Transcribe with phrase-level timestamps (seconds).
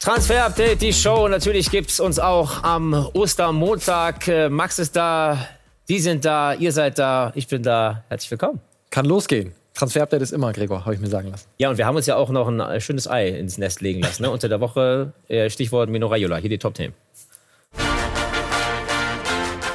[0.00, 1.28] Transfer-Update, die Show.
[1.28, 4.26] Natürlich gibt es uns auch am Ostermontag.
[4.28, 5.46] Äh, Max ist da,
[5.90, 8.02] die sind da, ihr seid da, ich bin da.
[8.08, 8.60] Herzlich willkommen.
[8.88, 9.52] Kann losgehen.
[9.74, 11.46] Transfer-Update ist immer, Gregor, habe ich mir sagen lassen.
[11.58, 14.00] Ja, und wir haben uns ja auch noch ein äh, schönes Ei ins Nest legen
[14.00, 14.22] lassen.
[14.22, 14.30] Ne?
[14.30, 16.38] Unter der Woche, äh, Stichwort Mino Raiola.
[16.38, 16.94] Hier die Top-Themen.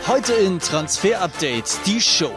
[0.08, 2.34] Heute in Transfer-Update, die Show.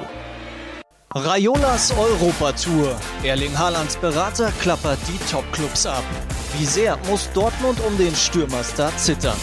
[1.15, 2.95] Raiolas Europatour.
[3.25, 6.05] Erling Haalands Berater klappert die Topclubs ab.
[6.59, 9.39] Wie sehr muss Dortmund um den Stürmerstar zittern?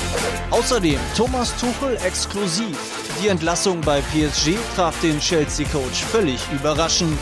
[0.52, 2.78] Außerdem Thomas Tuchel exklusiv.
[3.20, 7.20] Die Entlassung bei PSG traf den Chelsea-Coach völlig überraschend.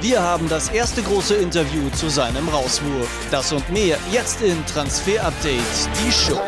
[0.00, 3.08] Wir haben das erste große Interview zu seinem Rauswurf.
[3.32, 5.60] Das und mehr jetzt in Transfer Update,
[6.04, 6.40] die Show.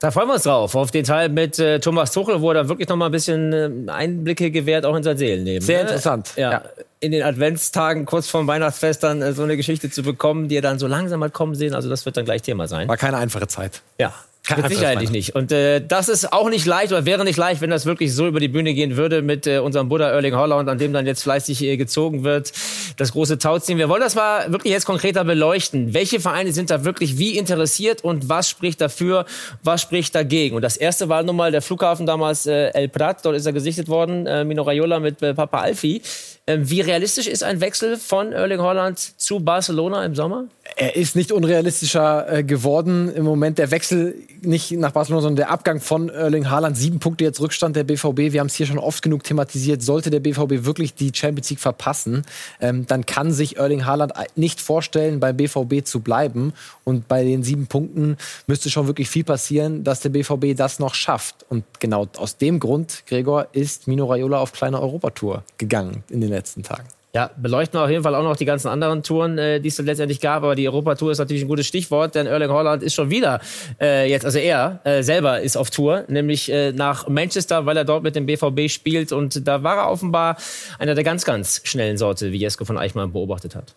[0.00, 2.68] Da freuen wir uns drauf, auf den Teil mit äh, Thomas Tuchel, wo er dann
[2.70, 3.52] wirklich noch mal ein bisschen
[3.86, 5.60] äh, Einblicke gewährt, auch in sein Seelenleben.
[5.60, 5.90] Sehr ne?
[5.90, 6.32] interessant.
[6.36, 6.52] Ja.
[6.52, 6.62] Ja.
[7.00, 10.62] In den Adventstagen, kurz vorm Weihnachtsfest, dann äh, so eine Geschichte zu bekommen, die er
[10.62, 11.74] dann so langsam mal kommen sehen.
[11.74, 12.88] Also das wird dann gleich Thema sein.
[12.88, 13.82] War keine einfache Zeit.
[13.98, 14.14] Ja.
[14.48, 15.12] Mit Sicherheit Weihnachten.
[15.12, 15.34] nicht.
[15.34, 18.26] Und äh, das ist auch nicht leicht oder wäre nicht leicht, wenn das wirklich so
[18.26, 21.22] über die Bühne gehen würde mit äh, unserem Buddha Erling Haaland, an dem dann jetzt
[21.22, 22.52] fleißig äh, gezogen wird,
[22.96, 23.78] das große Tauziehen.
[23.78, 25.94] Wir wollen das mal wirklich jetzt konkreter beleuchten.
[25.94, 29.26] Welche Vereine sind da wirklich wie interessiert und was spricht dafür,
[29.62, 30.56] was spricht dagegen?
[30.56, 33.52] Und das erste war nun mal der Flughafen damals äh, El Prat, dort ist er
[33.52, 36.02] gesichtet worden, äh, Mino Raiola mit äh, Papa Alfi.
[36.50, 40.46] Ähm, wie realistisch ist ein Wechsel von Erling Haaland zu Barcelona im Sommer?
[40.76, 43.12] Er ist nicht unrealistischer äh, geworden.
[43.14, 46.76] Im Moment der Wechsel nicht nach Barcelona, sondern der Abgang von Erling Haaland.
[46.76, 48.32] Sieben Punkte jetzt Rückstand der BVB.
[48.32, 49.82] Wir haben es hier schon oft genug thematisiert.
[49.82, 52.24] Sollte der BVB wirklich die Champions League verpassen,
[52.60, 56.52] ähm, dann kann sich Erling Haaland nicht vorstellen, beim BVB zu bleiben.
[56.82, 58.16] Und bei den sieben Punkten
[58.48, 61.46] müsste schon wirklich viel passieren, dass der BVB das noch schafft.
[61.48, 66.30] Und genau aus dem Grund, Gregor, ist Mino Raiola auf kleine Europatour gegangen in den
[66.30, 66.88] letzten Tagen.
[67.12, 69.78] Ja, beleuchten wir auf jeden Fall auch noch die ganzen anderen Touren, äh, die es
[69.78, 70.44] letztendlich gab.
[70.44, 73.40] Aber die Europatour ist natürlich ein gutes Stichwort, denn Erling Haaland ist schon wieder
[73.80, 77.84] äh, jetzt, also er äh, selber ist auf Tour, nämlich äh, nach Manchester, weil er
[77.84, 79.10] dort mit dem BVB spielt.
[79.10, 80.36] Und da war er offenbar
[80.78, 83.74] einer der ganz, ganz schnellen Sorte, wie Jesko von Eichmann beobachtet hat.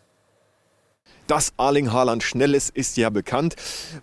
[1.28, 3.56] Dass Arling Haaland schnell ist, ist ja bekannt.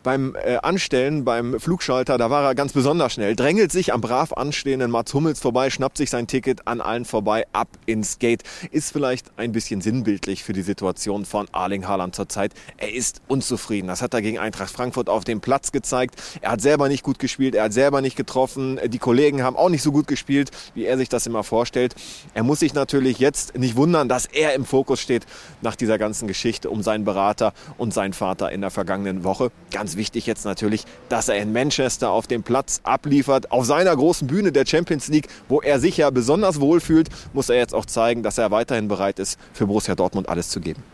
[0.02, 3.36] Beim äh, Anstellen, beim Flugschalter, da war er ganz besonders schnell.
[3.36, 7.46] Drängelt sich am brav anstehenden Mats Hummels vorbei, schnappt sich sein Ticket an allen vorbei,
[7.52, 8.42] ab ins Gate.
[8.70, 12.54] Ist vielleicht ein bisschen sinnbildlich für die Situation von Arling Haaland zurzeit.
[12.78, 13.88] Er ist unzufrieden.
[13.88, 16.14] Das hat er gegen Eintracht Frankfurt auf dem Platz gezeigt.
[16.40, 18.80] Er hat selber nicht gut gespielt, er hat selber nicht getroffen.
[18.86, 21.94] Die Kollegen haben auch nicht so gut gespielt, wie er sich das immer vorstellt.
[22.32, 25.26] Er muss sich natürlich jetzt nicht wundern, dass er im Fokus steht
[25.60, 29.50] nach dieser ganzen Geschichte um seinen Berater und seinen Vater in der vergangenen Woche.
[29.72, 33.50] Ganz wichtig jetzt natürlich, dass er in Manchester auf dem Platz abliefert.
[33.50, 37.48] Auf seiner großen Bühne der Champions League, wo er sich ja besonders wohl fühlt, muss
[37.48, 40.84] er jetzt auch zeigen, dass er weiterhin bereit ist, für Borussia Dortmund alles zu geben.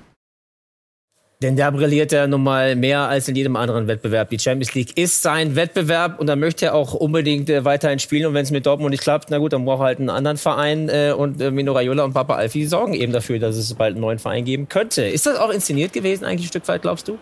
[1.47, 4.31] Denn da brilliert er nun mal mehr als in jedem anderen Wettbewerb.
[4.31, 8.27] Die Champions League ist sein Wettbewerb und da möchte er auch unbedingt äh, weiterhin spielen.
[8.27, 10.39] Und wenn es mit Dortmund nicht klappt, na gut, dann braucht er halt einen anderen
[10.39, 10.89] Verein.
[10.89, 14.01] Äh, und äh, Mino Raiola und Papa Alfi sorgen eben dafür, dass es bald einen
[14.01, 15.03] neuen Verein geben könnte.
[15.03, 17.17] Ist das auch inszeniert gewesen eigentlich ein Stück weit, glaubst du?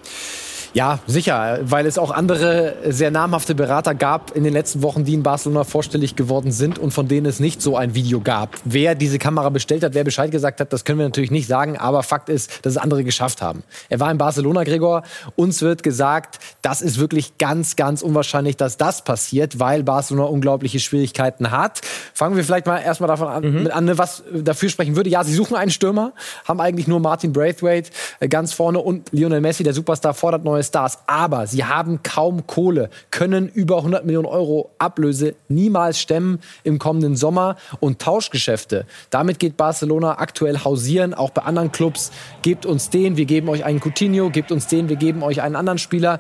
[0.75, 5.15] Ja, sicher, weil es auch andere sehr namhafte Berater gab in den letzten Wochen, die
[5.15, 8.57] in Barcelona vorstellig geworden sind und von denen es nicht so ein Video gab.
[8.65, 11.79] Wer diese Kamera bestellt hat, wer Bescheid gesagt hat, das können wir natürlich nicht sagen,
[11.79, 13.63] aber Fakt ist, dass es andere geschafft haben.
[13.89, 15.05] Er war in Barcelona, Gregor.
[15.37, 20.81] Uns wird gesagt, das ist wirklich ganz, ganz unwahrscheinlich, dass das passiert, weil Barcelona unglaubliche
[20.81, 21.83] Schwierigkeiten hat.
[22.15, 25.09] Fangen wir vielleicht mal erstmal davon an, mit an, was dafür sprechen würde.
[25.09, 26.15] Ja, sie suchen einen Stürmer,
[26.49, 30.64] haben eigentlich nur Martin Braithwaite äh, ganz vorne und Lionel Messi, der Superstar, fordert neue
[30.65, 30.99] Stars.
[31.07, 37.17] Aber sie haben kaum Kohle, können über 100 Millionen Euro Ablöse niemals stemmen im kommenden
[37.17, 37.57] Sommer.
[37.81, 42.11] Und Tauschgeschäfte, damit geht Barcelona aktuell hausieren, auch bei anderen Clubs.
[42.43, 45.57] Gebt uns den, wir geben euch einen Coutinho, gebt uns den, wir geben euch einen
[45.57, 46.19] anderen Spieler.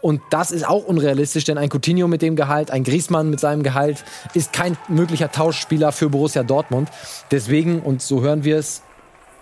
[0.00, 3.62] Und das ist auch unrealistisch, denn ein Coutinho mit dem Gehalt, ein Griezmann mit seinem
[3.62, 6.88] Gehalt ist kein möglicher Tauschspieler für Borussia Dortmund.
[7.30, 8.82] Deswegen, und so hören wir es,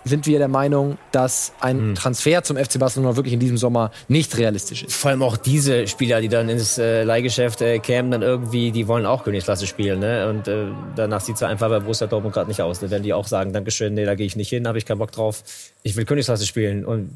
[0.09, 4.37] sind wir der Meinung, dass ein Transfer zum FC Barcelona wirklich in diesem Sommer nicht
[4.37, 4.93] realistisch ist.
[4.93, 8.87] Vor allem auch diese Spieler, die dann ins äh, Leihgeschäft äh, kämen, dann irgendwie, die
[8.87, 9.99] wollen auch Königsklasse spielen.
[9.99, 10.27] Ne?
[10.27, 12.79] Und äh, danach sieht es einfach bei Borussia Dortmund gerade nicht aus.
[12.79, 14.99] Da werden die auch sagen, Dankeschön, nee, da gehe ich nicht hin, habe ich keinen
[14.99, 15.43] Bock drauf.
[15.83, 16.85] Ich will Königsklasse spielen.
[16.85, 17.15] Und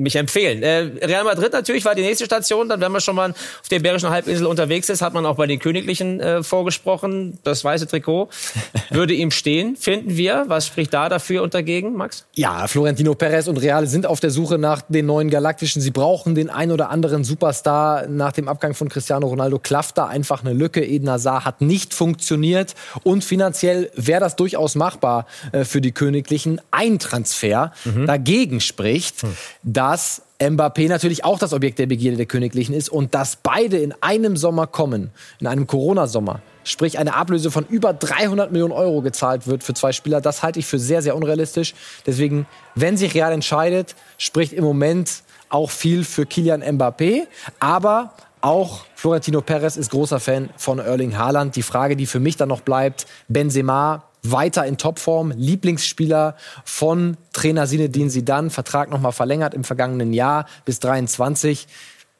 [0.00, 0.62] mich empfehlen.
[0.62, 2.68] Äh, Real Madrid natürlich war die nächste Station.
[2.68, 5.46] Dann, wenn man schon mal auf der Iberischen Halbinsel unterwegs ist, hat man auch bei
[5.46, 7.38] den Königlichen äh, vorgesprochen.
[7.44, 8.28] Das weiße Trikot
[8.90, 10.44] würde ihm stehen, finden wir.
[10.48, 12.24] Was spricht da dafür und dagegen, Max?
[12.34, 15.82] Ja, Florentino Perez und Real sind auf der Suche nach den neuen Galaktischen.
[15.82, 18.06] Sie brauchen den ein oder anderen Superstar.
[18.08, 20.84] Nach dem Abgang von Cristiano Ronaldo klafft da einfach eine Lücke.
[20.84, 22.74] Eden Hazard hat nicht funktioniert.
[23.02, 26.60] Und finanziell wäre das durchaus machbar äh, für die Königlichen.
[26.70, 27.72] Ein Transfer
[28.06, 29.24] dagegen spricht,
[29.62, 33.76] da dass Mbappé natürlich auch das Objekt der Begierde der Königlichen ist und dass beide
[33.78, 35.10] in einem Sommer kommen,
[35.40, 39.90] in einem Corona-Sommer, sprich eine Ablöse von über 300 Millionen Euro gezahlt wird für zwei
[39.90, 41.74] Spieler, das halte ich für sehr, sehr unrealistisch.
[42.06, 42.46] Deswegen,
[42.76, 47.26] wenn sich Real entscheidet, spricht im Moment auch viel für Kilian Mbappé,
[47.58, 51.56] aber auch Florentino Perez ist großer Fan von Erling Haaland.
[51.56, 57.66] Die Frage, die für mich dann noch bleibt, Benzema weiter in Topform, Lieblingsspieler von Trainer
[57.66, 61.66] Zinedine Zidane, Vertrag nochmal verlängert im vergangenen Jahr bis 23.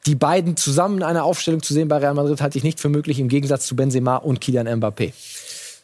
[0.07, 2.89] Die beiden zusammen in einer Aufstellung zu sehen bei Real Madrid halte ich nicht für
[2.89, 5.13] möglich, im Gegensatz zu Benzema und Kylian Mbappé.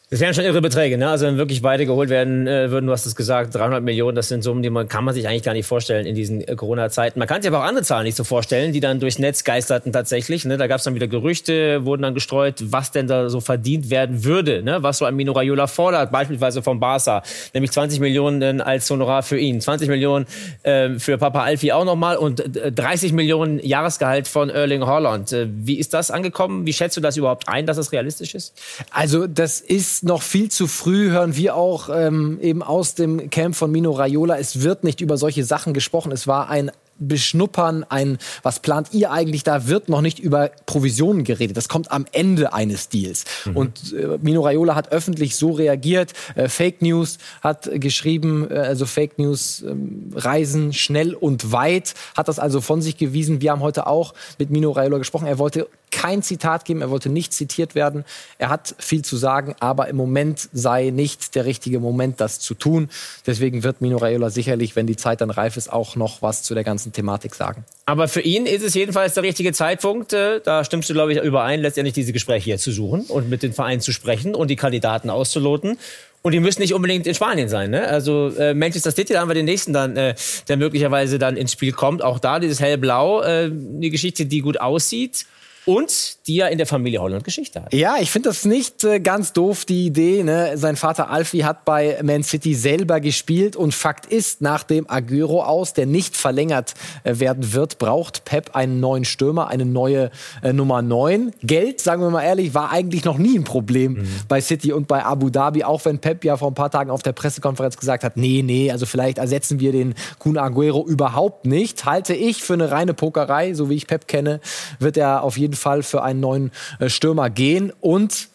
[0.09, 1.09] Das wären schon irre Beträge, ne?
[1.09, 4.30] Also wenn wirklich beide geholt werden äh, würden, du hast es gesagt, 300 Millionen, das
[4.30, 7.19] sind Summen, die man kann man sich eigentlich gar nicht vorstellen in diesen äh, Corona-Zeiten.
[7.19, 9.92] Man kann sich aber auch andere Zahlen nicht so vorstellen, die dann durchs Netz geisterten
[9.92, 10.45] tatsächlich.
[10.45, 10.56] Ne?
[10.56, 14.24] Da gab es dann wieder Gerüchte, wurden dann gestreut, was denn da so verdient werden
[14.24, 14.81] würde, ne?
[14.81, 17.21] Was so ein Mino Raiola fordert, beispielsweise vom Barca,
[17.53, 20.25] nämlich 20 Millionen als Honorar für ihn, 20 Millionen
[20.63, 22.42] äh, für Papa Alfie auch nochmal und
[22.74, 25.33] 30 äh, Millionen Jahresgehalt von Erling Haaland.
[25.33, 26.65] Äh, wie ist das angekommen?
[26.65, 28.53] Wie schätzt du das überhaupt ein, dass das realistisch ist?
[28.89, 33.55] Also das ist noch viel zu früh, hören wir auch ähm, eben aus dem Camp
[33.55, 34.38] von Mino Raiola.
[34.38, 36.11] Es wird nicht über solche Sachen gesprochen.
[36.11, 41.23] Es war ein beschnuppern, ein, was plant ihr eigentlich da, wird noch nicht über Provisionen
[41.23, 41.57] geredet.
[41.57, 43.25] Das kommt am Ende eines Deals.
[43.45, 43.57] Mhm.
[43.57, 46.13] Und äh, Mino Raiola hat öffentlich so reagiert.
[46.35, 49.75] Äh, Fake News hat geschrieben, äh, also Fake News äh,
[50.15, 53.41] reisen schnell und weit, hat das also von sich gewiesen.
[53.41, 55.27] Wir haben heute auch mit Mino Raiola gesprochen.
[55.27, 55.67] Er wollte
[55.97, 58.05] kein Zitat geben, er wollte nicht zitiert werden.
[58.38, 62.53] Er hat viel zu sagen, aber im Moment sei nicht der richtige Moment, das zu
[62.53, 62.89] tun.
[63.25, 66.53] Deswegen wird Mino Raiola sicherlich, wenn die Zeit dann reif ist, auch noch was zu
[66.53, 67.65] der ganzen Thematik sagen.
[67.88, 71.19] Aber für ihn ist es jedenfalls der richtige Zeitpunkt, äh, da stimmst du, glaube ich,
[71.19, 74.55] überein, letztendlich diese Gespräche hier zu suchen und mit den Vereinen zu sprechen und die
[74.55, 75.79] Kandidaten auszuloten.
[76.21, 77.71] Und die müssen nicht unbedingt in Spanien sein.
[77.71, 77.88] Ne?
[77.88, 80.13] Also äh, Manchester City, da haben wir den nächsten dann, äh,
[80.47, 82.03] der möglicherweise dann ins Spiel kommt.
[82.03, 85.25] Auch da dieses hellblau, äh, die Geschichte, die gut aussieht
[85.67, 87.73] und die ja in der Familie Holland Geschichte hat.
[87.73, 90.23] Ja, ich finde das nicht äh, ganz doof, die Idee.
[90.23, 90.53] Ne?
[90.55, 95.43] Sein Vater Alfie hat bei Man City selber gespielt und Fakt ist, nach dem Aguero
[95.43, 96.73] aus, der nicht verlängert
[97.03, 100.09] äh, werden wird, braucht Pep einen neuen Stürmer, eine neue
[100.41, 101.33] äh, Nummer 9.
[101.43, 104.07] Geld, sagen wir mal ehrlich, war eigentlich noch nie ein Problem mhm.
[104.29, 107.03] bei City und bei Abu Dhabi, auch wenn Pep ja vor ein paar Tagen auf
[107.03, 111.83] der Pressekonferenz gesagt hat, nee, nee, also vielleicht ersetzen wir den Kun Aguero überhaupt nicht.
[111.83, 114.39] Halte ich für eine reine Pokerei, so wie ich Pep kenne,
[114.79, 117.74] wird er auf jeden Fall für einen neuen äh, Stürmer gehen.
[117.81, 118.30] Und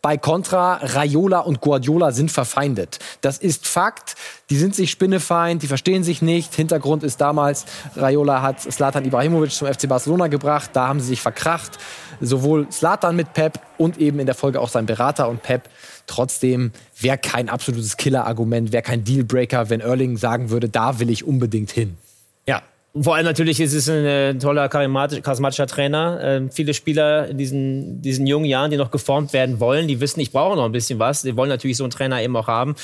[0.00, 2.98] bei Contra, Raiola und Guardiola sind verfeindet.
[3.20, 4.14] Das ist Fakt.
[4.48, 6.54] Die sind sich spinnefeind, die verstehen sich nicht.
[6.54, 7.66] Hintergrund ist damals,
[7.96, 10.70] Raiola hat Slatan Ibrahimovic zum FC Barcelona gebracht.
[10.72, 11.78] Da haben sie sich verkracht.
[12.20, 15.68] Sowohl Slatan mit Pep und eben in der Folge auch sein Berater und Pep.
[16.06, 21.24] Trotzdem wäre kein absolutes Killer-Argument, wäre kein Dealbreaker, wenn Erling sagen würde, da will ich
[21.24, 21.98] unbedingt hin.
[22.46, 22.62] Ja,
[22.94, 26.20] vor allem natürlich ist es ein äh, toller, charismatischer Trainer.
[26.22, 30.20] Ähm, viele Spieler in diesen, diesen jungen Jahren, die noch geformt werden wollen, die wissen,
[30.20, 31.22] ich brauche noch ein bisschen was.
[31.22, 32.74] Die wollen natürlich so einen Trainer eben auch haben.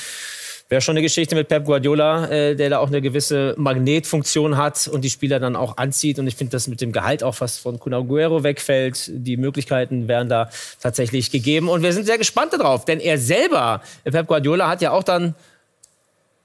[0.67, 4.87] Wäre schon eine Geschichte mit Pep Guardiola, äh, der da auch eine gewisse Magnetfunktion hat
[4.87, 6.17] und die Spieler dann auch anzieht.
[6.17, 9.11] Und ich finde, dass mit dem Gehalt auch was von Kun Aguero wegfällt.
[9.13, 10.49] Die Möglichkeiten wären da
[10.79, 11.69] tatsächlich gegeben.
[11.69, 15.35] Und wir sind sehr gespannt darauf, denn er selber, Pep Guardiola, hat ja auch dann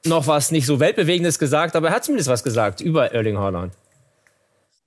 [0.04, 3.72] noch was nicht so weltbewegendes gesagt, aber er hat zumindest was gesagt über Erling Haaland.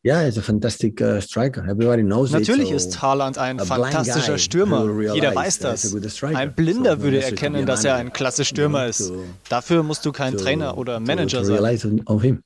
[0.06, 1.64] Ja, er ist ein fantastic uh, striker.
[1.64, 4.86] Everybody knows Natürlich it, so ist Haaland ein fantastischer Stürmer.
[5.14, 5.96] Jeder weiß das.
[6.24, 9.14] Ein Blinder würde erkennen, dass er ein klasse Stürmer ist.
[9.48, 12.42] Dafür musst du kein Trainer oder Manager sein.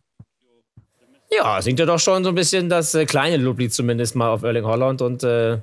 [1.35, 4.43] Ja, singt er doch schon so ein bisschen das äh, kleine Loblied zumindest mal auf
[4.43, 5.57] Erling Haaland und äh,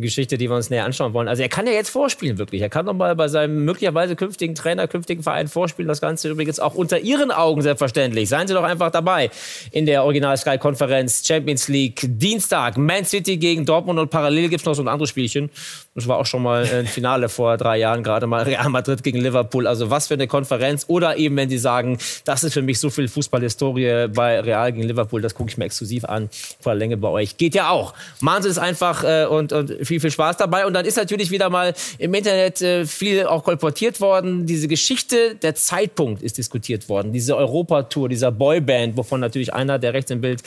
[0.00, 1.28] Geschichte, die wir uns näher anschauen wollen.
[1.28, 2.62] Also er kann ja jetzt vorspielen, wirklich.
[2.62, 5.88] Er kann doch mal bei seinem möglicherweise künftigen Trainer, künftigen Verein vorspielen.
[5.88, 8.28] Das Ganze übrigens auch unter Ihren Augen selbstverständlich.
[8.28, 9.30] Seien Sie doch einfach dabei
[9.72, 12.76] in der Original-Sky-Konferenz Champions League Dienstag.
[12.76, 15.50] Man City gegen Dortmund und parallel gibt es noch so ein anderes Spielchen.
[15.96, 19.18] Das war auch schon mal ein Finale vor drei Jahren, gerade mal Real Madrid gegen
[19.18, 19.66] Liverpool.
[19.66, 20.84] Also was für eine Konferenz.
[20.86, 24.86] Oder eben, wenn Sie sagen, das ist für mich so viel Fußballhistorie bei Real gegen
[24.86, 26.30] Liverpool, das gucke ich mir exklusiv an.
[26.60, 27.36] Vor Länge bei euch.
[27.38, 27.94] Geht ja auch.
[28.20, 30.64] Machen Sie es einfach äh, und, und viel, viel Spaß dabei.
[30.64, 34.46] Und dann ist natürlich wieder mal im Internet äh, viel auch kolportiert worden.
[34.46, 37.12] Diese Geschichte, der Zeitpunkt ist diskutiert worden.
[37.12, 40.40] Diese Europatour, dieser Boyband, wovon natürlich einer, der rechts im Bild,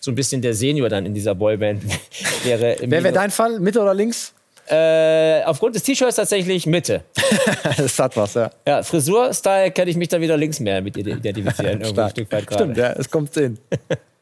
[0.00, 1.84] so ein bisschen der Senior dann in dieser Boyband
[2.42, 2.76] wäre.
[2.80, 3.60] Wer wäre dein Fall?
[3.60, 4.32] Mitte oder links?
[4.70, 7.02] Äh, aufgrund des T-Shirts tatsächlich Mitte.
[7.76, 8.50] das hat was, ja.
[8.66, 11.80] Ja, Frisur-Style kenne ich mich da wieder links mehr mit identifizieren.
[11.80, 12.64] Irgendwie ein Stück weit gerade.
[12.64, 13.58] Stimmt, ja, es kommt hin.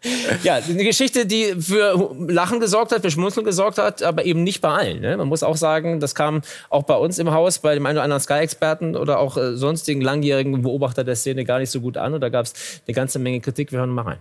[0.43, 4.61] ja, eine Geschichte, die für Lachen gesorgt hat, für Schmunzeln gesorgt hat, aber eben nicht
[4.61, 5.01] bei allen.
[5.01, 5.17] Ne?
[5.17, 8.05] Man muss auch sagen, das kam auch bei uns im Haus, bei dem einen oder
[8.05, 12.15] anderen Sky-Experten oder auch äh, sonstigen langjährigen Beobachter der Szene gar nicht so gut an.
[12.15, 13.73] Und da gab es eine ganze Menge Kritik.
[13.73, 14.19] Wir hören mal rein.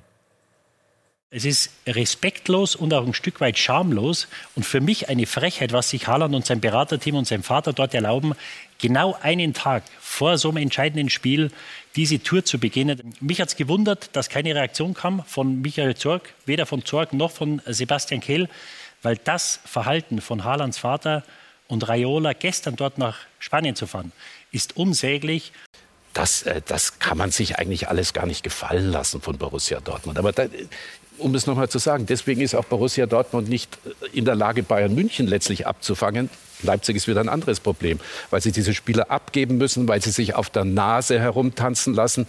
[1.35, 5.89] Es ist respektlos und auch ein Stück weit schamlos und für mich eine Frechheit, was
[5.89, 8.35] sich Haaland und sein Beraterteam und sein Vater dort erlauben,
[8.79, 11.51] genau einen Tag vor so einem entscheidenden Spiel
[11.97, 13.13] diese Tour zu beginnen.
[13.19, 17.31] Mich hat es gewundert, dass keine Reaktion kam von Michael Zorg, weder von Zorg noch
[17.31, 18.47] von Sebastian Kehl,
[19.01, 21.25] weil das Verhalten von Haalands Vater
[21.67, 24.13] und Raiola gestern dort nach Spanien zu fahren,
[24.53, 25.51] ist unsäglich.
[26.13, 30.17] Das, äh, das kann man sich eigentlich alles gar nicht gefallen lassen von Borussia Dortmund.
[30.17, 30.45] Aber da,
[31.17, 33.77] um es nochmal zu sagen, deswegen ist auch Borussia Dortmund nicht
[34.13, 36.29] in der Lage, Bayern München letztlich abzufangen.
[36.63, 40.35] Leipzig ist wieder ein anderes Problem, weil sie diese Spieler abgeben müssen, weil sie sich
[40.35, 42.27] auf der Nase herumtanzen lassen.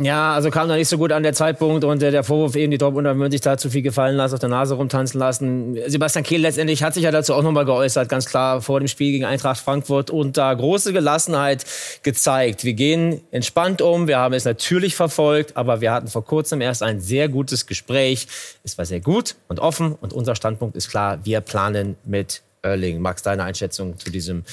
[0.00, 2.70] Ja, also kam da nicht so gut an der Zeitpunkt und äh, der Vorwurf eben,
[2.70, 5.76] die Dortmunder würden sich da zu viel gefallen lassen, auf der Nase rumtanzen lassen.
[5.88, 9.10] Sebastian Kehl letztendlich hat sich ja dazu auch nochmal geäußert, ganz klar vor dem Spiel
[9.10, 11.64] gegen Eintracht Frankfurt und da große Gelassenheit
[12.04, 12.62] gezeigt.
[12.62, 16.84] Wir gehen entspannt um, wir haben es natürlich verfolgt, aber wir hatten vor kurzem erst
[16.84, 18.28] ein sehr gutes Gespräch.
[18.62, 23.00] Es war sehr gut und offen und unser Standpunkt ist klar, wir planen mit Erling.
[23.00, 24.44] Max, deine Einschätzung zu diesem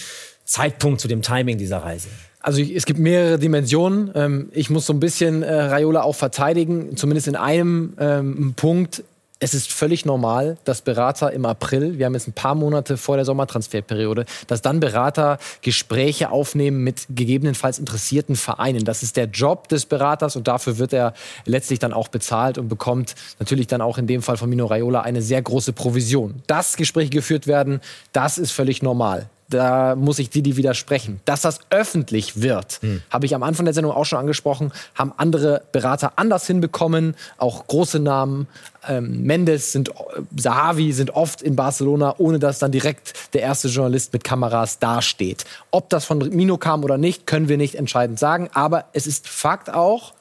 [0.44, 2.10] Zeitpunkt, zu dem Timing dieser Reise?
[2.46, 4.12] Also es gibt mehrere Dimensionen.
[4.14, 9.04] Ähm, ich muss so ein bisschen äh, Raiola auch verteidigen, zumindest in einem ähm, Punkt.
[9.40, 13.16] Es ist völlig normal, dass Berater im April, wir haben jetzt ein paar Monate vor
[13.16, 18.86] der Sommertransferperiode, dass dann Berater Gespräche aufnehmen mit gegebenenfalls interessierten Vereinen.
[18.86, 22.70] Das ist der Job des Beraters und dafür wird er letztlich dann auch bezahlt und
[22.70, 26.44] bekommt natürlich dann auch in dem Fall von Mino Raiola eine sehr große Provision.
[26.46, 27.82] Dass Gespräche geführt werden,
[28.14, 31.20] das ist völlig normal da muss ich Didi widersprechen.
[31.26, 33.02] Dass das öffentlich wird, hm.
[33.10, 37.68] habe ich am Anfang der Sendung auch schon angesprochen, haben andere Berater anders hinbekommen, auch
[37.68, 38.48] große Namen.
[38.88, 39.92] Ähm, Mendes sind,
[40.36, 45.46] Sahavi sind oft in Barcelona, ohne dass dann direkt der erste Journalist mit Kameras dasteht.
[45.72, 48.50] Ob das von Mino kam oder nicht, können wir nicht entscheidend sagen.
[48.54, 50.14] Aber es ist Fakt auch,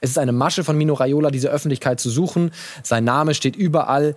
[0.00, 2.52] es ist eine Masche von Mino Raiola, diese Öffentlichkeit zu suchen.
[2.82, 4.14] Sein Name steht überall.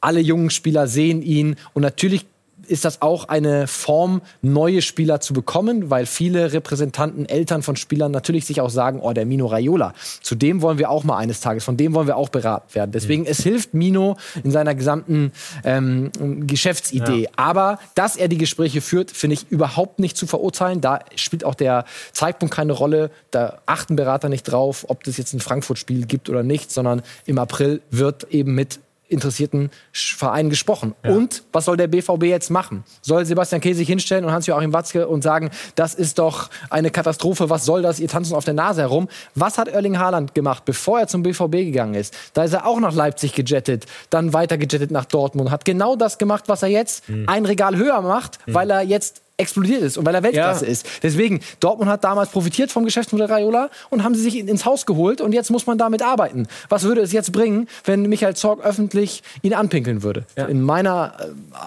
[0.00, 1.56] Alle jungen Spieler sehen ihn.
[1.74, 2.26] Und natürlich
[2.72, 8.10] ist das auch eine Form, neue Spieler zu bekommen, weil viele Repräsentanten, Eltern von Spielern
[8.10, 11.40] natürlich sich auch sagen, oh, der Mino Raiola, zu dem wollen wir auch mal eines
[11.40, 12.90] Tages, von dem wollen wir auch beraten werden.
[12.92, 13.28] Deswegen, mhm.
[13.28, 15.32] es hilft Mino in seiner gesamten
[15.64, 16.10] ähm,
[16.46, 17.24] Geschäftsidee.
[17.24, 17.30] Ja.
[17.36, 20.80] Aber, dass er die Gespräche führt, finde ich überhaupt nicht zu verurteilen.
[20.80, 23.10] Da spielt auch der Zeitpunkt keine Rolle.
[23.30, 27.38] Da achten Berater nicht drauf, ob das jetzt ein Frankfurt-Spiel gibt oder nicht, sondern im
[27.38, 28.80] April wird eben mit
[29.12, 30.94] interessierten Vereinen gesprochen.
[31.04, 31.12] Ja.
[31.12, 32.84] Und was soll der BVB jetzt machen?
[33.00, 37.50] Soll Sebastian Käse sich hinstellen und Hans-Joachim Watzke und sagen, das ist doch eine Katastrophe,
[37.50, 39.08] was soll das, ihr tanzt auf der Nase herum?
[39.34, 42.14] Was hat Erling Haaland gemacht, bevor er zum BVB gegangen ist?
[42.34, 46.18] Da ist er auch nach Leipzig gejettet, dann weiter gejettet nach Dortmund, hat genau das
[46.18, 47.28] gemacht, was er jetzt mhm.
[47.28, 48.54] ein Regal höher macht, mhm.
[48.54, 50.70] weil er jetzt explodiert ist und weil er Weltklasse ja.
[50.70, 50.86] ist.
[51.02, 55.20] Deswegen, Dortmund hat damals profitiert vom Geschäftsmodell Raiola und haben sie sich ins Haus geholt
[55.20, 56.46] und jetzt muss man damit arbeiten.
[56.68, 60.24] Was würde es jetzt bringen, wenn Michael Zorg öffentlich ihn anpinkeln würde?
[60.36, 60.46] Ja.
[60.46, 61.14] In meiner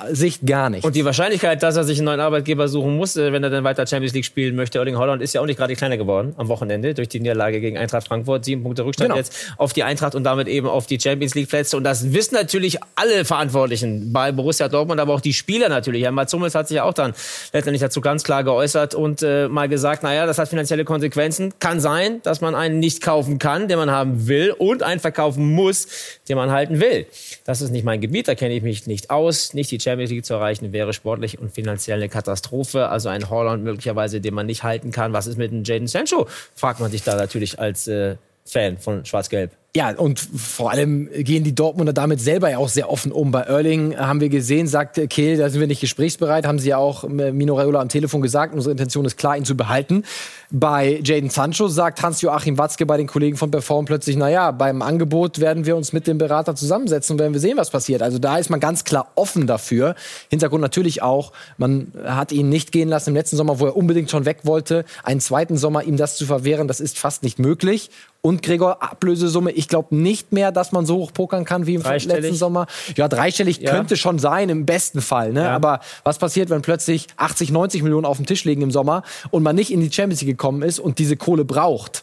[0.08, 0.86] äh, Sicht gar nicht.
[0.86, 3.64] Und die Wahrscheinlichkeit, dass er sich einen neuen Arbeitgeber suchen muss, äh, wenn er dann
[3.64, 6.48] weiter Champions League spielen möchte, Erling Holland ist ja auch nicht gerade kleiner geworden am
[6.48, 8.46] Wochenende durch die Niederlage gegen Eintracht Frankfurt.
[8.46, 9.18] Sieben Punkte Rückstand genau.
[9.18, 11.78] jetzt auf die Eintracht und damit eben auf die Champions League Plätze.
[11.78, 16.04] Und das wissen natürlich alle Verantwortlichen bei Borussia Dortmund, aber auch die Spieler natürlich.
[16.04, 17.14] Ja, Mats Hummels hat sich ja auch dann
[17.56, 21.54] letztendlich dazu ganz klar geäußert und äh, mal gesagt, naja, das hat finanzielle Konsequenzen.
[21.60, 25.54] Kann sein, dass man einen nicht kaufen kann, den man haben will und einen verkaufen
[25.54, 25.88] muss,
[26.28, 27.08] den man halten will.
[27.46, 29.54] Das ist nicht mein Gebiet, da kenne ich mich nicht aus.
[29.54, 32.90] Nicht die Champions League zu erreichen, wäre sportlich und finanziell eine Katastrophe.
[32.90, 35.14] Also ein Holland möglicherweise, den man nicht halten kann.
[35.14, 36.28] Was ist mit dem Jaden Sancho?
[36.56, 39.52] Fragt man sich da natürlich als äh, Fan von Schwarz-Gelb.
[39.76, 43.32] Ja, und vor allem gehen die Dortmunder damit selber ja auch sehr offen um.
[43.32, 46.78] Bei Erling haben wir gesehen, sagt Kehl, da sind wir nicht gesprächsbereit, haben sie ja
[46.78, 50.06] auch äh, Mino Raiola am Telefon gesagt, unsere Intention ist klar, ihn zu behalten.
[50.50, 55.42] Bei Jaden Sancho sagt Hans-Joachim Watzke bei den Kollegen von Perform plötzlich, naja, beim Angebot
[55.42, 58.02] werden wir uns mit dem Berater zusammensetzen und werden wir sehen, was passiert.
[58.02, 59.96] Also da ist man ganz klar offen dafür.
[60.30, 64.10] Hintergrund natürlich auch, man hat ihn nicht gehen lassen im letzten Sommer, wo er unbedingt
[64.10, 64.86] schon weg wollte.
[65.04, 67.90] Einen zweiten Sommer ihm das zu verwehren, das ist fast nicht möglich.
[68.26, 71.84] Und Gregor, Ablösesumme, ich glaube nicht mehr, dass man so hoch pokern kann wie im
[71.84, 72.66] letzten Sommer.
[72.96, 73.70] Ja, dreistellig ja.
[73.70, 75.32] könnte schon sein, im besten Fall.
[75.32, 75.44] Ne?
[75.44, 75.56] Ja.
[75.56, 79.44] Aber was passiert, wenn plötzlich 80, 90 Millionen auf dem Tisch liegen im Sommer und
[79.44, 82.02] man nicht in die Champions League gekommen ist und diese Kohle braucht?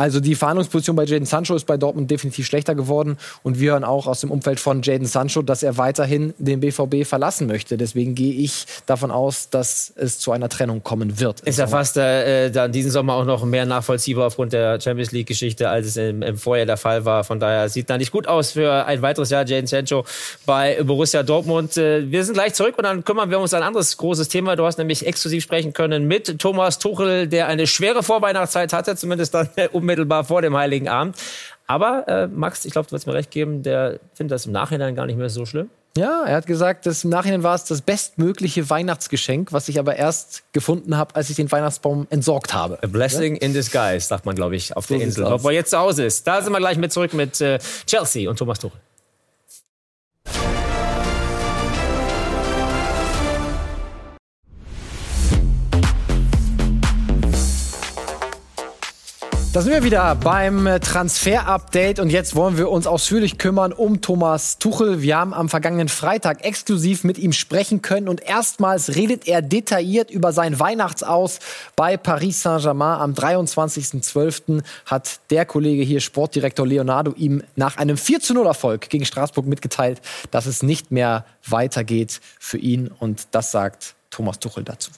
[0.00, 3.18] Also die Verhandlungsposition bei Jaden Sancho ist bei Dortmund definitiv schlechter geworden.
[3.42, 7.04] Und wir hören auch aus dem Umfeld von Jaden Sancho, dass er weiterhin den BVB
[7.06, 7.76] verlassen möchte.
[7.76, 11.40] Deswegen gehe ich davon aus, dass es zu einer Trennung kommen wird.
[11.40, 15.68] Ist ja fast äh, dann diesen Sommer auch noch mehr nachvollziehbar aufgrund der Champions League-Geschichte,
[15.68, 17.22] als es im, im, Vorjahr der Fall war.
[17.22, 20.06] Von daher sieht da nicht gut aus für ein weiteres Jahr Jaden Sancho
[20.46, 21.76] bei Borussia Dortmund.
[21.76, 24.56] Äh, wir sind gleich zurück und dann kümmern wir uns ein anderes großes Thema.
[24.56, 29.34] Du hast nämlich exklusiv sprechen können mit Thomas Tuchel, der eine schwere Vorweihnachtszeit hatte, zumindest
[29.34, 31.16] dann um unmittelbar vor dem Heiligen Abend.
[31.66, 34.94] Aber äh, Max, ich glaube, du wirst mir recht geben, der findet das im Nachhinein
[34.94, 35.70] gar nicht mehr so schlimm.
[35.96, 39.96] Ja, er hat gesagt, dass im Nachhinein war es das bestmögliche Weihnachtsgeschenk, was ich aber
[39.96, 42.78] erst gefunden habe, als ich den Weihnachtsbaum entsorgt habe.
[42.82, 43.42] A blessing ja?
[43.42, 45.24] in disguise, sagt man, glaube ich, auf so der Insel.
[45.24, 46.26] Obwohl er jetzt zu Hause ist.
[46.28, 48.78] Da sind wir gleich mit zurück mit äh, Chelsea und Thomas Tuchel.
[59.52, 64.58] Da sind wir wieder beim Transfer-Update und jetzt wollen wir uns ausführlich kümmern um Thomas
[64.58, 65.02] Tuchel.
[65.02, 70.12] Wir haben am vergangenen Freitag exklusiv mit ihm sprechen können und erstmals redet er detailliert
[70.12, 71.40] über sein Weihnachtsaus
[71.74, 73.00] bei Paris Saint-Germain.
[73.00, 74.62] Am 23.12.
[74.86, 80.00] hat der Kollege hier, Sportdirektor Leonardo, ihm nach einem 4 0 Erfolg gegen Straßburg mitgeteilt,
[80.30, 84.92] dass es nicht mehr weitergeht für ihn und das sagt Thomas Tuchel dazu.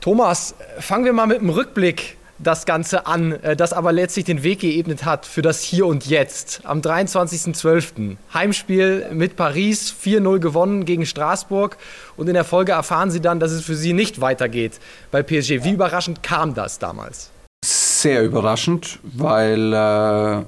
[0.00, 4.42] Thomas, fangen wir mal mit dem Rückblick das Ganze an, äh, das aber letztlich den
[4.42, 6.60] Weg geebnet hat für das Hier und Jetzt.
[6.64, 8.16] Am 23.12.
[8.34, 11.76] Heimspiel mit Paris, 4-0 gewonnen gegen Straßburg
[12.16, 14.80] und in der Folge erfahren sie dann, dass es für sie nicht weitergeht
[15.10, 15.64] bei PSG.
[15.64, 17.30] Wie überraschend kam das damals?
[17.64, 20.44] Sehr überraschend, weil äh,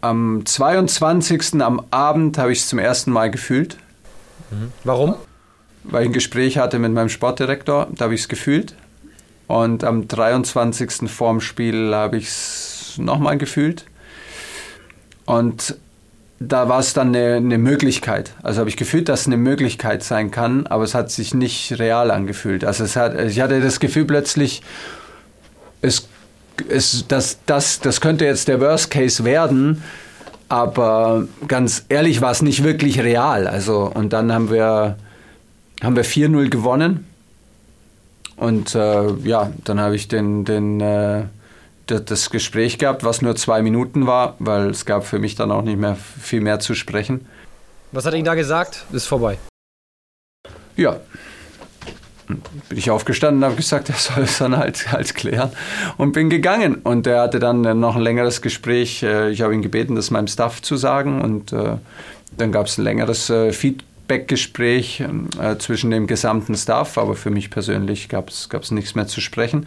[0.00, 1.60] am 22.
[1.60, 3.76] am Abend habe ich es zum ersten Mal gefühlt.
[4.50, 4.72] Mhm.
[4.84, 5.14] Warum?
[5.84, 8.74] Weil ich ein Gespräch hatte mit meinem Sportdirektor, da habe ich es gefühlt.
[9.48, 11.10] Und am 23.
[11.10, 13.86] vorm Spiel habe ich es nochmal gefühlt.
[15.24, 15.76] Und
[16.38, 18.32] da war es dann eine, eine, Möglichkeit.
[18.42, 21.78] Also habe ich gefühlt, dass es eine Möglichkeit sein kann, aber es hat sich nicht
[21.78, 22.64] real angefühlt.
[22.64, 24.62] Also es hat, ich hatte das Gefühl plötzlich,
[25.80, 26.06] es,
[26.68, 29.82] es, das, das, das könnte jetzt der Worst Case werden,
[30.48, 33.48] aber ganz ehrlich war es nicht wirklich real.
[33.48, 34.96] Also und dann haben wir,
[35.82, 37.07] haben wir 4-0 gewonnen
[38.38, 41.24] und äh, ja, dann habe ich den, den, äh,
[41.86, 45.62] das Gespräch gehabt, was nur zwei Minuten war, weil es gab für mich dann auch
[45.62, 47.26] nicht mehr viel mehr zu sprechen.
[47.92, 48.84] Was hat er Ihnen da gesagt?
[48.92, 49.38] Ist vorbei.
[50.76, 51.00] Ja.
[52.28, 55.50] Bin ich aufgestanden und habe gesagt, er soll es dann halt, halt klären
[55.96, 56.76] und bin gegangen.
[56.76, 59.02] Und er hatte dann noch ein längeres Gespräch.
[59.02, 61.78] Äh, ich habe ihn gebeten, das meinem Staff zu sagen und äh,
[62.36, 65.04] dann gab es ein längeres äh, Feedback Backgespräch
[65.40, 69.66] äh, zwischen dem gesamten Staff, aber für mich persönlich gab es nichts mehr zu sprechen.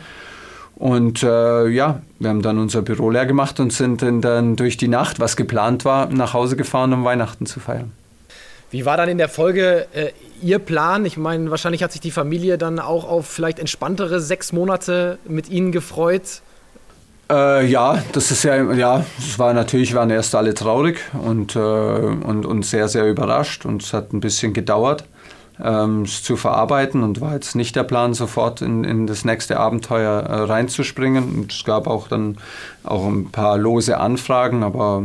[0.75, 4.87] Und äh, ja, wir haben dann unser Büro leer gemacht und sind dann durch die
[4.87, 7.91] Nacht, was geplant war, nach Hause gefahren, um Weihnachten zu feiern.
[8.71, 11.05] Wie war dann in der Folge äh, Ihr Plan?
[11.05, 15.49] Ich meine, wahrscheinlich hat sich die Familie dann auch auf vielleicht entspanntere sechs Monate mit
[15.49, 16.41] Ihnen gefreut.
[17.31, 21.59] Äh, ja, das ist ja, ja, es war natürlich, waren erst alle traurig und, äh,
[21.59, 25.05] und, und sehr, sehr überrascht und es hat ein bisschen gedauert,
[25.63, 29.61] ähm, es zu verarbeiten und war jetzt nicht der Plan, sofort in, in das nächste
[29.61, 31.35] Abenteuer äh, reinzuspringen.
[31.35, 32.37] Und es gab auch dann
[32.83, 35.03] auch ein paar lose Anfragen, aber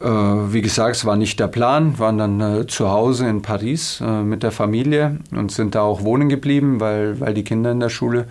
[0.00, 4.00] äh, wie gesagt, es war nicht der Plan, waren dann äh, zu Hause in Paris
[4.04, 7.78] äh, mit der Familie und sind da auch wohnen geblieben, weil, weil die Kinder in
[7.78, 8.26] der Schule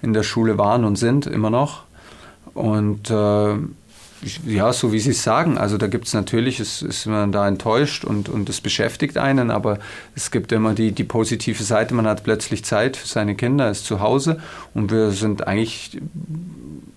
[0.00, 1.87] in der Schule waren und sind immer noch.
[2.54, 3.56] Und äh,
[4.46, 7.46] ja, so wie Sie es sagen, also da gibt es natürlich, ist, ist man da
[7.46, 9.78] enttäuscht und, und es beschäftigt einen, aber
[10.16, 13.84] es gibt immer die, die positive Seite, man hat plötzlich Zeit für seine Kinder, ist
[13.84, 14.40] zu Hause
[14.74, 16.00] und wir sind eigentlich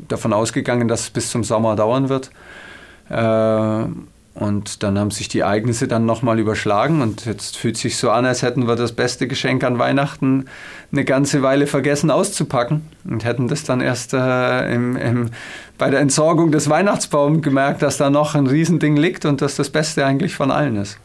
[0.08, 2.32] davon ausgegangen, dass es bis zum Sommer dauern wird.
[3.10, 3.86] Äh,
[4.34, 8.26] und dann haben sich die Ereignisse dann nochmal überschlagen und jetzt fühlt sich so an,
[8.26, 10.46] als hätten wir das beste Geschenk an Weihnachten
[10.92, 15.30] eine ganze Weile vergessen auszupacken und hätten das dann erst äh, im, im,
[15.78, 19.70] bei der Entsorgung des Weihnachtsbaums gemerkt, dass da noch ein Riesending liegt und dass das
[19.70, 20.98] Beste eigentlich von allen ist.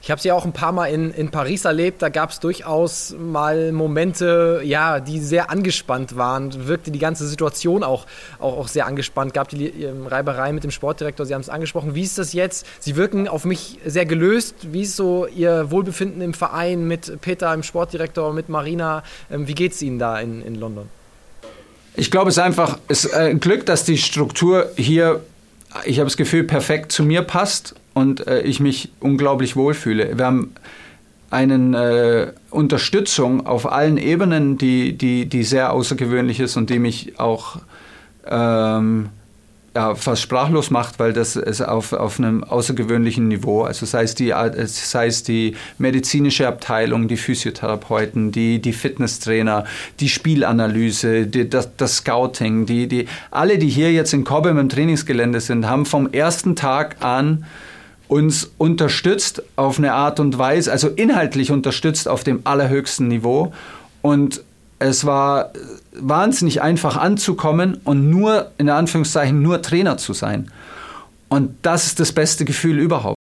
[0.00, 2.02] Ich habe sie auch ein paar Mal in, in Paris erlebt.
[2.02, 6.68] Da gab es durchaus mal Momente, ja, die sehr angespannt waren.
[6.68, 8.06] Wirkte die ganze Situation auch,
[8.38, 9.34] auch, auch sehr angespannt.
[9.34, 11.26] Gab die ähm, Reiberei mit dem Sportdirektor.
[11.26, 11.96] Sie haben es angesprochen.
[11.96, 12.64] Wie ist das jetzt?
[12.78, 14.54] Sie wirken auf mich sehr gelöst.
[14.72, 19.02] Wie ist so Ihr Wohlbefinden im Verein mit Peter, dem Sportdirektor, mit Marina?
[19.30, 20.88] Ähm, wie geht es Ihnen da in, in London?
[21.96, 25.24] Ich glaube, es ist einfach es ist ein Glück, dass die Struktur hier,
[25.84, 30.16] ich habe das Gefühl, perfekt zu mir passt und äh, ich mich unglaublich wohlfühle.
[30.16, 30.52] Wir haben
[31.30, 37.18] eine äh, Unterstützung auf allen Ebenen, die, die, die sehr außergewöhnlich ist und die mich
[37.20, 37.58] auch
[38.26, 39.10] ähm,
[39.74, 44.14] ja, fast sprachlos macht, weil das ist auf, auf einem außergewöhnlichen Niveau, also sei es,
[44.14, 44.34] die,
[44.66, 49.64] sei es die medizinische Abteilung, die Physiotherapeuten, die, die Fitnesstrainer,
[50.00, 54.68] die Spielanalyse, die, das, das Scouting, die, die, alle, die hier jetzt in Cobham im
[54.68, 57.44] Trainingsgelände sind, haben vom ersten Tag an
[58.08, 63.52] uns unterstützt auf eine Art und Weise, also inhaltlich unterstützt auf dem allerhöchsten Niveau.
[64.02, 64.42] Und
[64.78, 65.52] es war
[65.92, 70.50] wahnsinnig einfach anzukommen und nur, in Anführungszeichen, nur Trainer zu sein.
[71.28, 73.17] Und das ist das beste Gefühl überhaupt.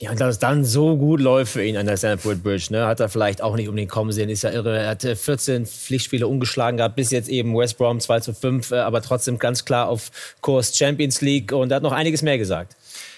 [0.00, 2.86] Ja, und dass es dann so gut läuft für ihn an der Stanford Bridge, ne,
[2.86, 4.28] hat er vielleicht auch nicht unbedingt kommen sehen.
[4.28, 4.78] Ist ja irre.
[4.78, 8.76] Er hat 14 Pflichtspiele umgeschlagen gehabt, bis jetzt eben West Brom 2 zu 5, äh,
[8.76, 12.76] aber trotzdem ganz klar auf Kurs Champions League und er hat noch einiges mehr gesagt.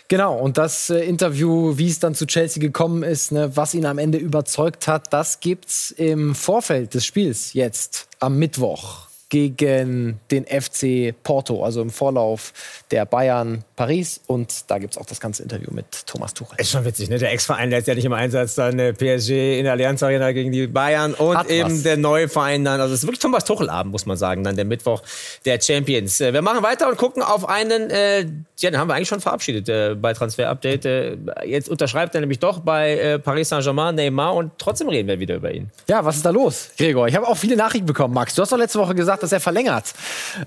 [0.08, 3.84] Genau, und das äh, Interview, wie es dann zu Chelsea gekommen ist, ne, was ihn
[3.84, 10.44] am Ende überzeugt hat, das gibt's im Vorfeld des Spiels jetzt am Mittwoch gegen den
[10.44, 12.52] FC Porto, also im Vorlauf
[12.90, 14.20] der Bayern Paris.
[14.26, 16.60] Und da gibt es auch das ganze Interview mit Thomas Tuchel.
[16.60, 17.18] Ist schon witzig, ne?
[17.18, 21.14] Der Ex-Verein letztendlich im Einsatz, dann äh, PSG in der Allianz Arena gegen die Bayern
[21.14, 21.82] und Hat eben was.
[21.84, 22.80] der neue Verein dann.
[22.80, 25.02] Also es ist wirklich Thomas Tuchel-Abend, muss man sagen, dann der Mittwoch
[25.44, 26.20] der Champions.
[26.20, 28.20] Äh, wir machen weiter und gucken auf einen, äh,
[28.58, 30.84] ja, den haben wir eigentlich schon verabschiedet äh, bei Transfer Update.
[30.84, 31.16] Äh,
[31.46, 35.36] jetzt unterschreibt er nämlich doch bei äh, Paris Saint-Germain Neymar und trotzdem reden wir wieder
[35.36, 35.70] über ihn.
[35.88, 37.06] Ja, was ist da los, Gregor?
[37.06, 38.34] Ich habe auch viele Nachrichten bekommen, Max.
[38.34, 39.92] Du hast doch letzte Woche gesagt, dass er verlängert.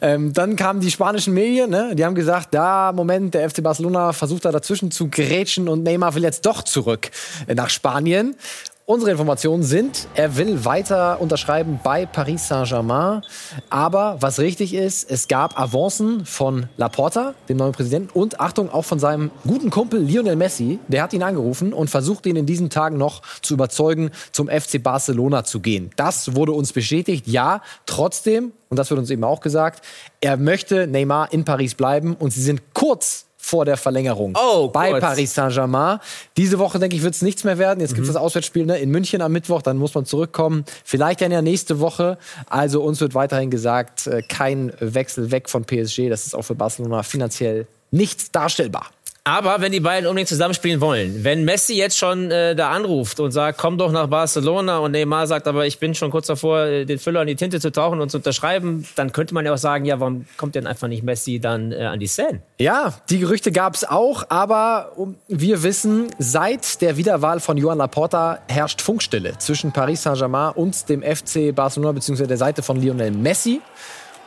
[0.02, 1.96] Ähm, dann kamen die spanischen Medien, ne?
[1.96, 6.16] die haben gesagt, da, Moment, der FC Barcelona versucht da dazwischen zu grätschen und Neymar
[6.16, 7.12] will jetzt doch zurück
[7.48, 8.36] nach Spanien.
[8.86, 13.22] Unsere Informationen sind, er will weiter unterschreiben bei Paris Saint-Germain.
[13.69, 18.84] Aber was richtig ist, es gab Avancen von Laporta, dem neuen Präsidenten, und Achtung, auch
[18.84, 20.80] von seinem guten Kumpel Lionel Messi.
[20.89, 24.84] Der hat ihn angerufen und versucht, ihn in diesen Tagen noch zu überzeugen, zum FC
[24.84, 25.91] Barcelona zu gehen.
[25.96, 27.26] Das wurde uns bestätigt.
[27.26, 29.86] Ja, trotzdem, und das wird uns eben auch gesagt,
[30.19, 34.91] er möchte Neymar in Paris bleiben und sie sind kurz vor der Verlängerung oh, bei
[34.91, 35.01] kurz.
[35.01, 35.99] Paris Saint-Germain.
[36.38, 37.82] Diese Woche, denke ich, wird es nichts mehr werden.
[37.82, 37.95] Jetzt mhm.
[37.95, 40.63] gibt es das Auswärtsspiel ne, in München am Mittwoch, dann muss man zurückkommen.
[40.86, 42.17] Vielleicht dann ja nächste Woche.
[42.49, 46.08] Also uns wird weiterhin gesagt, äh, kein Wechsel weg von PSG.
[46.08, 48.88] Das ist auch für Barcelona finanziell nicht darstellbar.
[49.26, 53.32] Aber wenn die beiden unbedingt zusammenspielen wollen, wenn Messi jetzt schon äh, da anruft und
[53.32, 56.84] sagt, komm doch nach Barcelona und Neymar sagt, aber ich bin schon kurz davor, äh,
[56.84, 59.58] den Füller in die Tinte zu tauchen und zu unterschreiben, dann könnte man ja auch
[59.58, 62.42] sagen, ja, warum kommt denn einfach nicht Messi dann äh, an die Szene?
[62.60, 64.92] Ja, die Gerüchte gab es auch, aber
[65.30, 71.02] wir wissen, seit der Wiederwahl von Joan Laporta herrscht Funkstille zwischen Paris Saint-Germain und dem
[71.02, 72.28] FC Barcelona bzw.
[72.28, 73.62] der Seite von Lionel Messi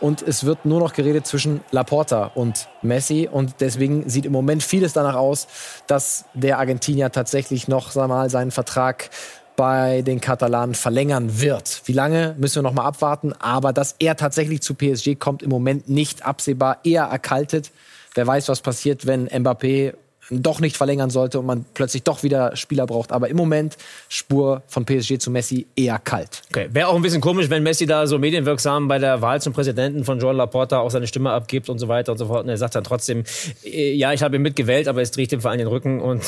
[0.01, 4.63] und es wird nur noch geredet zwischen Laporta und Messi und deswegen sieht im Moment
[4.63, 5.49] vieles danach aus,
[5.87, 9.11] dass der Argentinier tatsächlich noch sag mal, seinen Vertrag
[9.57, 11.83] bei den Katalanen verlängern wird.
[11.87, 15.51] Wie lange müssen wir noch mal abwarten, aber dass er tatsächlich zu PSG kommt im
[15.51, 17.73] Moment nicht absehbar, eher erkaltet.
[18.15, 19.95] Wer weiß, was passiert, wenn Mbappé
[20.31, 23.13] doch nicht verlängern sollte und man plötzlich doch wieder Spieler braucht.
[23.13, 23.77] Aber im Moment
[24.09, 26.43] Spur von PSG zu Messi eher kalt.
[26.51, 26.69] Okay.
[26.73, 30.05] Wäre auch ein bisschen komisch, wenn Messi da so medienwirksam bei der Wahl zum Präsidenten
[30.05, 32.45] von Joan Laporta auch seine Stimme abgibt und so weiter und so fort.
[32.45, 33.25] Und er sagt dann trotzdem,
[33.65, 36.23] äh, ja, ich habe ihn mitgewählt, aber es dreht dem Verein den Rücken und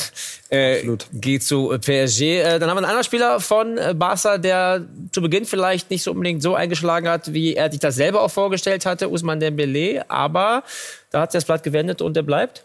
[0.49, 0.81] äh,
[1.13, 2.21] geht zu PSG.
[2.21, 6.03] Äh, dann haben wir einen anderen Spieler von äh, Barca, der zu Beginn vielleicht nicht
[6.03, 10.09] so unbedingt so eingeschlagen hat, wie er sich das selber auch vorgestellt hatte, Usman Dembele.
[10.09, 10.63] Aber
[11.11, 12.63] da hat sich das Blatt gewendet und er bleibt.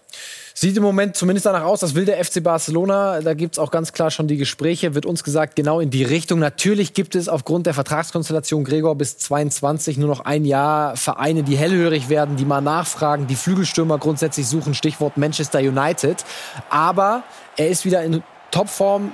[0.57, 3.21] Sieht im Moment zumindest danach aus, das will der FC Barcelona.
[3.21, 6.05] Da gibt es auch ganz klar schon die Gespräche, wird uns gesagt, genau in die
[6.05, 6.39] Richtung.
[6.39, 11.57] Natürlich gibt es aufgrund der Vertragskonstellation Gregor bis 22 nur noch ein Jahr Vereine, die
[11.57, 16.25] hellhörig werden, die mal nachfragen, die Flügelstürmer grundsätzlich suchen, Stichwort Manchester United.
[16.71, 17.25] Aber
[17.57, 18.23] er ist wieder in
[18.53, 19.11] Topform,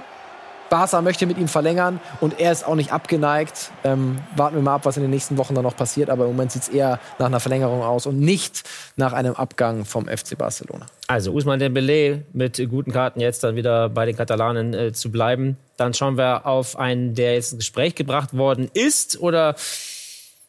[0.71, 3.73] Barca möchte mit ihm verlängern und er ist auch nicht abgeneigt.
[3.85, 6.09] Ähm, warten wir mal ab, was in den nächsten Wochen dann noch passiert.
[6.09, 8.63] Aber im Moment sieht es eher nach einer Verlängerung aus und nicht
[8.97, 10.87] nach einem Abgang vom FC Barcelona.
[11.09, 15.57] Also Usman Dembele mit guten Karten jetzt dann wieder bei den Katalanen äh, zu bleiben.
[15.77, 19.57] Dann schauen wir auf einen, der jetzt ins Gespräch gebracht worden ist oder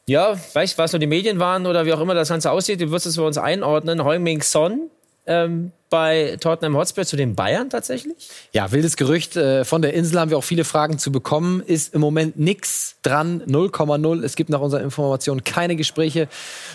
[0.06, 2.80] ja, weiß ich, was nur die Medien waren oder wie auch immer das Ganze aussieht.
[2.80, 4.04] Du wirst es für uns einordnen.
[4.04, 4.90] Heung-Min Son
[5.26, 8.30] ähm, bei Tottenham Hotspur zu den Bayern tatsächlich?
[8.54, 9.36] Ja, wildes Gerücht.
[9.36, 11.62] Äh, von der Insel haben wir auch viele Fragen zu bekommen.
[11.62, 14.24] Ist im Moment nichts dran, 0,0.
[14.24, 16.30] Es gibt nach unseren Informationen keine Gespräche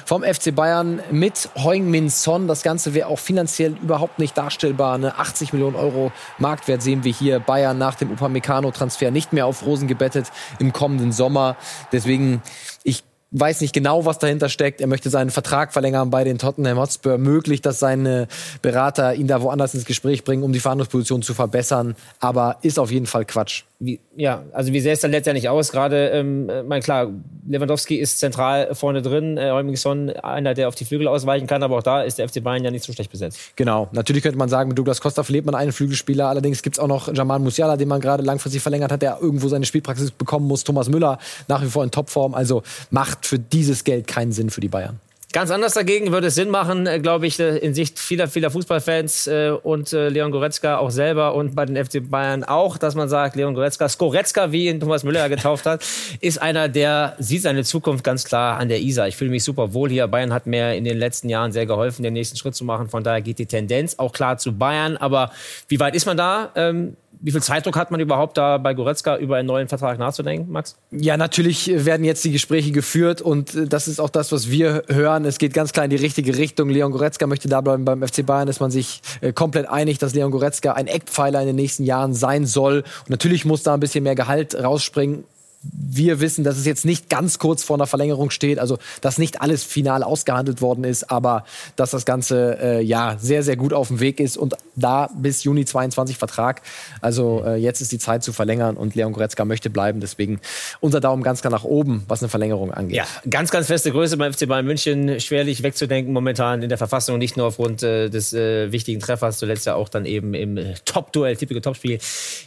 [0.04, 2.46] vom FC Bayern mit Heung-Min Son.
[2.46, 4.94] Das Ganze wäre auch finanziell überhaupt nicht darstellbar.
[4.94, 7.40] Eine 80 Millionen Euro Marktwert sehen wir hier.
[7.40, 10.26] Bayern nach dem Upamecano-Transfer nicht mehr auf Rosen gebettet
[10.58, 11.56] im kommenden Sommer.
[11.90, 12.42] Deswegen,
[12.84, 14.80] ich weiß nicht genau, was dahinter steckt.
[14.80, 17.18] Er möchte seinen Vertrag verlängern bei den Tottenham Hotspur.
[17.18, 18.28] Möglich, dass seine
[18.62, 21.96] Berater ihn da woanders ins Gespräch bringen, um die Verhandlungsposition zu verbessern.
[22.20, 25.70] Aber ist auf jeden Fall Quatsch wie, ja, also wie sähe es dann letztendlich aus?
[25.70, 27.12] Gerade, ähm, äh, mein klar,
[27.46, 31.76] Lewandowski ist zentral vorne drin, äh, Eumingson einer, der auf die Flügel ausweichen kann, aber
[31.76, 33.38] auch da ist der FC Bayern ja nicht so schlecht besetzt.
[33.56, 36.80] Genau, natürlich könnte man sagen, mit Douglas Costa verliert man einen Flügelspieler, allerdings gibt es
[36.80, 40.46] auch noch Jamal Musiala, den man gerade langfristig verlängert hat, der irgendwo seine Spielpraxis bekommen
[40.46, 44.48] muss, Thomas Müller nach wie vor in Topform, also macht für dieses Geld keinen Sinn
[44.48, 45.00] für die Bayern.
[45.32, 48.50] Ganz anders dagegen würde es Sinn machen, äh, glaube ich, äh, in Sicht vieler, vieler
[48.50, 53.08] Fußballfans äh, und Leon Goretzka auch selber und bei den FC Bayern auch, dass man
[53.08, 55.84] sagt, Leon Goretzka, Skoretzka, wie ihn Thomas Müller getauft hat,
[56.20, 59.08] ist einer, der sieht seine Zukunft ganz klar an der Isar.
[59.08, 60.06] Ich fühle mich super wohl hier.
[60.06, 62.88] Bayern hat mir in den letzten Jahren sehr geholfen, den nächsten Schritt zu machen.
[62.88, 64.96] Von daher geht die Tendenz auch klar zu Bayern.
[64.96, 65.32] Aber
[65.68, 66.52] wie weit ist man da?
[66.54, 70.50] Ähm, wie viel Zeitdruck hat man überhaupt da bei Goretzka über einen neuen Vertrag nachzudenken,
[70.50, 70.76] Max?
[70.90, 74.84] Ja, natürlich werden jetzt die Gespräche geführt und äh, das ist auch das, was wir
[74.88, 75.24] hören.
[75.24, 76.68] Es geht ganz klar in die richtige Richtung.
[76.68, 80.14] Leon Goretzka möchte da bleiben beim FC Bayern, ist man sich äh, komplett einig, dass
[80.14, 82.84] Leon Goretzka ein Eckpfeiler in den nächsten Jahren sein soll.
[83.00, 85.24] Und natürlich muss da ein bisschen mehr Gehalt rausspringen
[85.72, 89.40] wir wissen, dass es jetzt nicht ganz kurz vor einer Verlängerung steht, also dass nicht
[89.40, 91.44] alles final ausgehandelt worden ist, aber
[91.76, 95.44] dass das Ganze äh, ja sehr, sehr gut auf dem Weg ist und da bis
[95.44, 96.62] Juni 22 Vertrag.
[97.00, 100.00] Also äh, jetzt ist die Zeit zu verlängern und Leon Goretzka möchte bleiben.
[100.00, 100.40] Deswegen
[100.80, 102.96] unser Daumen ganz klar nach oben, was eine Verlängerung angeht.
[102.96, 105.20] Ja, ganz, ganz feste Größe beim FC Bayern München.
[105.20, 109.66] Schwerlich wegzudenken momentan in der Verfassung, nicht nur aufgrund äh, des äh, wichtigen Treffers, zuletzt
[109.66, 111.98] ja auch dann eben im Top-Duell, typische Topspiel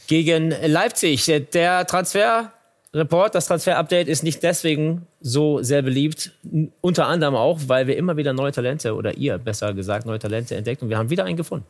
[0.07, 1.25] gegen Leipzig.
[1.53, 2.51] Der Transfer
[2.91, 6.31] Report, das Transfer-Update ist nicht deswegen so sehr beliebt,
[6.81, 10.55] unter anderem auch, weil wir immer wieder neue Talente, oder ihr besser gesagt, neue Talente
[10.55, 11.67] entdeckt und wir haben wieder einen gefunden.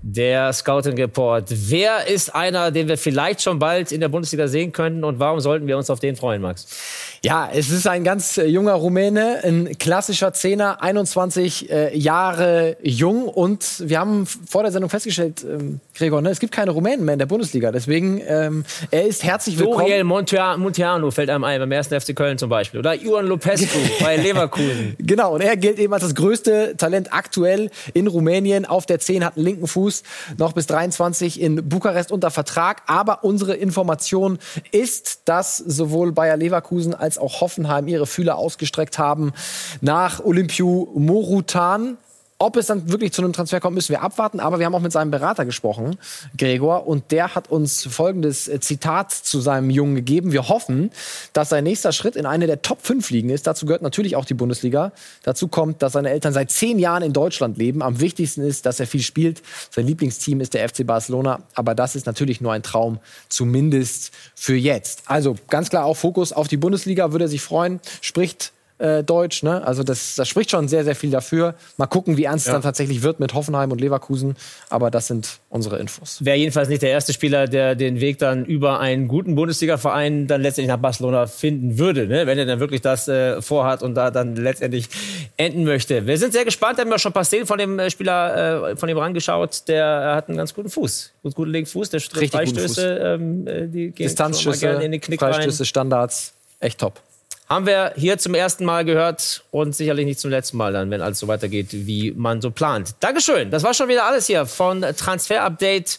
[0.00, 1.46] Der Scouting Report.
[1.48, 5.40] Wer ist einer, den wir vielleicht schon bald in der Bundesliga sehen könnten und warum
[5.40, 7.13] sollten wir uns auf den freuen, Max?
[7.24, 13.28] Ja, es ist ein ganz äh, junger Rumäne, ein klassischer Zehner, 21 äh, Jahre jung
[13.28, 17.14] und wir haben vor der Sendung festgestellt, ähm, Gregor, ne, es gibt keine Rumänen mehr
[17.14, 19.86] in der Bundesliga, deswegen ähm, er ist herzlich willkommen.
[19.86, 24.18] Doriel Monteano fällt einem ein, beim ersten FC Köln zum Beispiel oder Ion Lopescu bei
[24.18, 24.94] Leverkusen.
[24.98, 28.66] Genau, und er gilt eben als das größte Talent aktuell in Rumänien.
[28.66, 30.02] Auf der 10 hat einen linken Fuß,
[30.36, 34.38] noch bis 23 in Bukarest unter Vertrag, aber unsere Information
[34.72, 39.32] ist, dass sowohl Bayer Leverkusen als als auch Hoffenheim ihre Fühler ausgestreckt haben
[39.80, 41.96] nach Olympiu Morutan.
[42.38, 44.40] Ob es dann wirklich zu einem Transfer kommt, müssen wir abwarten.
[44.40, 45.96] Aber wir haben auch mit seinem Berater gesprochen,
[46.36, 50.32] Gregor, und der hat uns folgendes äh, Zitat zu seinem Jungen gegeben.
[50.32, 50.90] Wir hoffen,
[51.32, 53.46] dass sein nächster Schritt in eine der Top 5 Ligen ist.
[53.46, 54.90] Dazu gehört natürlich auch die Bundesliga.
[55.22, 57.82] Dazu kommt, dass seine Eltern seit zehn Jahren in Deutschland leben.
[57.82, 59.40] Am wichtigsten ist, dass er viel spielt.
[59.70, 61.40] Sein Lieblingsteam ist der FC Barcelona.
[61.54, 65.04] Aber das ist natürlich nur ein Traum, zumindest für jetzt.
[65.06, 67.78] Also ganz klar auch Fokus auf die Bundesliga, würde er sich freuen.
[68.00, 69.42] Spricht äh, Deutsch.
[69.42, 69.64] Ne?
[69.66, 71.54] Also das, das spricht schon sehr, sehr viel dafür.
[71.76, 72.52] Mal gucken, wie ernst ja.
[72.52, 74.36] es dann tatsächlich wird mit Hoffenheim und Leverkusen.
[74.68, 76.24] Aber das sind unsere Infos.
[76.24, 80.42] Wäre jedenfalls nicht der erste Spieler, der den Weg dann über einen guten Bundesliga-Verein dann
[80.42, 82.26] letztendlich nach Barcelona finden würde, ne?
[82.26, 84.88] wenn er dann wirklich das äh, vorhat und da dann letztendlich
[85.36, 86.06] enden möchte.
[86.06, 88.76] Wir sind sehr gespannt, haben wir schon ein paar Szenen von dem äh, Spieler, äh,
[88.76, 89.68] von ihm rangeschaut.
[89.68, 93.66] Der hat einen ganz guten Fuß, gut, guten linken Fuß, der Richtig Freistöße, ähm, äh,
[93.68, 95.66] die gehen Distanzschüsse, in den Knick Freistöße, rein.
[95.66, 97.00] Standards, echt top.
[97.48, 101.02] Haben wir hier zum ersten Mal gehört und sicherlich nicht zum letzten Mal dann, wenn
[101.02, 102.94] alles so weitergeht, wie man so plant.
[103.00, 103.50] Dankeschön.
[103.50, 105.98] Das war schon wieder alles hier von Transfer Update.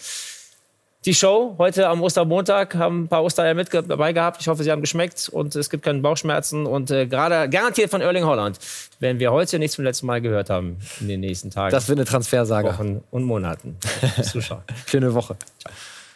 [1.06, 4.42] Die Show heute am Ostermontag haben ein paar Ostereier mit dabei gehabt.
[4.42, 6.66] Ich hoffe, sie haben geschmeckt und es gibt keine Bauchschmerzen.
[6.66, 8.58] Und äh, gerade garantiert von Erling Holland
[9.00, 11.72] werden wir heute nicht zum letzten Mal gehört haben in den nächsten Tagen.
[11.72, 12.70] Das wird eine Transfersage.
[12.70, 13.78] Wochen und Monaten.
[14.24, 14.64] Zuschauer.
[14.88, 15.38] Schöne Woche.
[15.60, 15.72] Ciao.